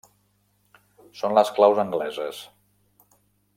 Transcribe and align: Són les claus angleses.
Són 1.19 1.37
les 1.39 1.53
claus 1.59 1.83
angleses. 1.85 2.43